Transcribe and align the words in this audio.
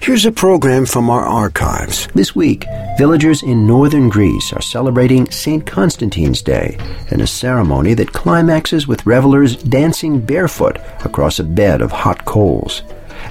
Here's 0.00 0.26
a 0.26 0.32
program 0.32 0.86
from 0.86 1.08
our 1.08 1.24
archives. 1.24 2.08
This 2.14 2.34
week, 2.34 2.64
villagers 2.98 3.42
in 3.42 3.66
northern 3.66 4.08
Greece 4.08 4.52
are 4.52 4.60
celebrating 4.60 5.30
St. 5.30 5.64
Constantine's 5.64 6.42
Day 6.42 6.76
in 7.10 7.20
a 7.20 7.26
ceremony 7.26 7.94
that 7.94 8.12
climaxes 8.12 8.88
with 8.88 9.06
revelers 9.06 9.56
dancing 9.56 10.20
barefoot 10.20 10.78
across 11.04 11.38
a 11.38 11.44
bed 11.44 11.80
of 11.80 11.92
hot 11.92 12.24
coals. 12.24 12.82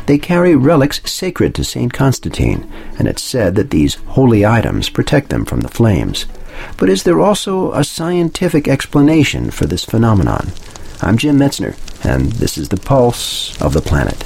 They 0.05 0.17
carry 0.17 0.55
relics 0.55 1.01
sacred 1.09 1.53
to 1.55 1.63
St. 1.63 1.91
Constantine, 1.91 2.71
and 2.97 3.07
it's 3.07 3.21
said 3.21 3.55
that 3.55 3.69
these 3.69 3.95
holy 3.95 4.45
items 4.45 4.89
protect 4.89 5.29
them 5.29 5.45
from 5.45 5.61
the 5.61 5.67
flames. 5.67 6.25
But 6.77 6.89
is 6.89 7.03
there 7.03 7.19
also 7.19 7.73
a 7.73 7.83
scientific 7.83 8.67
explanation 8.67 9.51
for 9.51 9.65
this 9.65 9.83
phenomenon? 9.83 10.51
I'm 11.01 11.17
Jim 11.17 11.37
Metzner, 11.37 11.75
and 12.05 12.31
this 12.33 12.57
is 12.57 12.69
the 12.69 12.77
Pulse 12.77 13.59
of 13.61 13.73
the 13.73 13.81
Planet. 13.81 14.17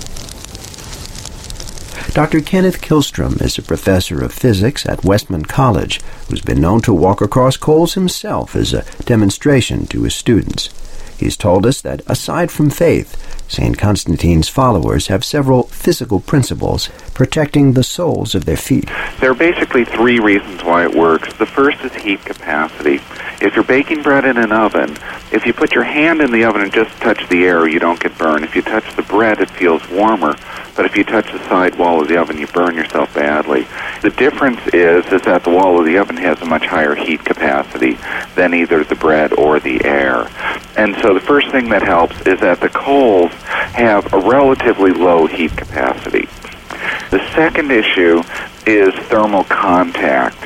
Dr. 2.15 2.39
Kenneth 2.39 2.79
Kihlstrom 2.79 3.41
is 3.41 3.57
a 3.57 3.61
professor 3.61 4.23
of 4.23 4.31
physics 4.31 4.85
at 4.85 5.01
Westmont 5.01 5.49
College 5.49 5.99
who's 6.29 6.39
been 6.39 6.61
known 6.61 6.79
to 6.83 6.93
walk 6.93 7.19
across 7.19 7.57
coals 7.57 7.95
himself 7.95 8.55
as 8.55 8.73
a 8.73 8.85
demonstration 9.03 9.85
to 9.87 10.03
his 10.03 10.15
students. 10.15 10.69
He's 11.19 11.35
told 11.35 11.65
us 11.65 11.81
that 11.81 12.01
aside 12.07 12.51
from 12.51 12.69
faith, 12.69 13.21
St. 13.49 13.77
Constantine's 13.77 14.47
followers 14.47 15.07
have 15.07 15.25
several 15.25 15.63
physical 15.63 16.21
principles 16.21 16.87
protecting 17.13 17.73
the 17.73 17.83
soles 17.83 18.33
of 18.33 18.45
their 18.45 18.55
feet. 18.55 18.89
There 19.19 19.31
are 19.31 19.35
basically 19.35 19.83
three 19.83 20.19
reasons 20.19 20.63
why 20.63 20.85
it 20.85 20.95
works. 20.95 21.33
The 21.33 21.45
first 21.45 21.81
is 21.81 21.93
heat 21.95 22.23
capacity. 22.23 23.01
If 23.41 23.55
you're 23.55 23.65
baking 23.65 24.03
bread 24.03 24.23
in 24.23 24.37
an 24.37 24.53
oven, 24.53 24.97
if 25.33 25.45
you 25.45 25.53
put 25.53 25.73
your 25.73 25.83
hand 25.83 26.21
in 26.21 26.31
the 26.31 26.45
oven 26.45 26.61
and 26.61 26.71
just 26.71 26.91
touch 27.01 27.27
the 27.27 27.43
air, 27.43 27.67
you 27.67 27.79
don't 27.79 27.99
get 27.99 28.17
burned. 28.17 28.45
If 28.45 28.55
you 28.55 28.61
touch 28.61 28.95
the 28.95 29.03
bread, 29.03 29.41
it 29.41 29.49
feels 29.49 29.87
warmer. 29.89 30.35
But 30.75 30.85
if 30.85 30.97
you 30.97 31.03
touch 31.03 31.31
the 31.31 31.39
side 31.47 31.77
wall 31.77 32.01
of 32.01 32.07
the 32.07 32.17
oven, 32.17 32.37
you 32.37 32.47
burn 32.47 32.75
yourself 32.75 33.13
badly. 33.13 33.65
The 34.01 34.09
difference 34.09 34.59
is 34.67 35.05
is 35.05 35.21
that 35.21 35.43
the 35.43 35.49
wall 35.49 35.79
of 35.79 35.85
the 35.85 35.97
oven 35.97 36.17
has 36.17 36.41
a 36.41 36.45
much 36.45 36.65
higher 36.65 36.95
heat 36.95 37.23
capacity 37.23 37.97
than 38.35 38.53
either 38.53 38.83
the 38.83 38.95
bread 38.95 39.33
or 39.33 39.59
the 39.59 39.83
air. 39.85 40.29
And 40.77 40.95
so 41.01 41.13
the 41.13 41.21
first 41.21 41.49
thing 41.51 41.69
that 41.69 41.81
helps 41.81 42.19
is 42.21 42.39
that 42.41 42.59
the 42.59 42.69
coals 42.69 43.31
have 43.73 44.11
a 44.13 44.19
relatively 44.19 44.91
low 44.91 45.27
heat 45.27 45.55
capacity. 45.55 46.27
The 47.09 47.25
second 47.33 47.71
issue 47.71 48.23
is 48.65 48.93
thermal 49.05 49.45
contact. 49.45 50.39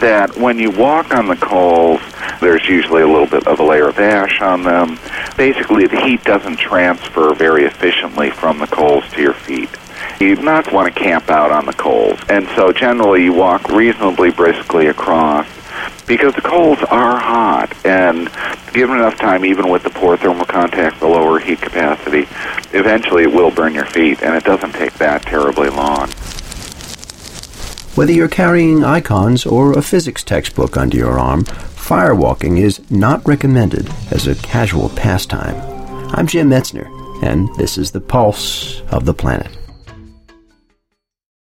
That 0.00 0.36
when 0.36 0.58
you 0.58 0.70
walk 0.70 1.14
on 1.14 1.28
the 1.28 1.36
coals, 1.36 2.00
there's 2.40 2.68
usually 2.68 3.02
a 3.02 3.06
little 3.06 3.26
bit 3.26 3.46
of 3.46 3.60
a 3.60 3.64
layer 3.64 3.88
of 3.88 3.98
ash 3.98 4.40
on 4.40 4.62
them. 4.62 4.98
Basically, 5.36 5.86
the 5.86 6.00
heat 6.00 6.24
doesn't 6.24 6.56
transfer 6.56 7.34
very 7.34 7.64
efficiently 7.64 8.30
from 8.30 8.58
the 8.58 8.66
coals 8.66 9.04
to 9.12 9.22
your 9.22 9.34
feet. 9.34 9.70
You'd 10.20 10.42
not 10.42 10.72
want 10.72 10.92
to 10.92 11.00
camp 11.00 11.30
out 11.30 11.50
on 11.50 11.66
the 11.66 11.72
coals, 11.72 12.18
and 12.28 12.48
so 12.56 12.72
generally 12.72 13.24
you 13.24 13.32
walk 13.32 13.68
reasonably 13.68 14.30
briskly 14.30 14.86
across 14.86 15.46
because 16.06 16.34
the 16.34 16.40
coals 16.40 16.78
are 16.84 17.18
hot, 17.18 17.72
and 17.84 18.30
given 18.72 18.96
enough 18.96 19.16
time, 19.16 19.44
even 19.44 19.68
with 19.68 19.82
the 19.82 19.90
poor 19.90 20.16
thermal 20.16 20.46
contact, 20.46 21.00
the 21.00 21.06
lower 21.06 21.38
heat 21.38 21.60
capacity, 21.60 22.26
eventually 22.72 23.24
it 23.24 23.32
will 23.32 23.50
burn 23.50 23.74
your 23.74 23.84
feet, 23.84 24.22
and 24.22 24.34
it 24.34 24.44
doesn't 24.44 24.72
take 24.72 24.94
that 24.94 25.22
terribly 25.22 25.68
long. 25.68 26.08
Whether 27.94 28.12
you're 28.12 28.28
carrying 28.28 28.84
icons 28.84 29.44
or 29.44 29.72
a 29.72 29.82
physics 29.82 30.22
textbook 30.24 30.76
under 30.76 30.96
your 30.96 31.18
arm, 31.18 31.44
firewalking 31.88 32.60
is 32.60 32.82
not 32.90 33.26
recommended 33.26 33.88
as 34.10 34.26
a 34.26 34.34
casual 34.34 34.90
pastime. 34.90 35.56
I'm 36.12 36.26
Jim 36.26 36.50
Metzner, 36.50 36.86
and 37.22 37.48
this 37.56 37.78
is 37.78 37.92
the 37.92 38.00
Pulse 38.02 38.82
of 38.90 39.06
the 39.06 39.14
Planet. 39.14 39.56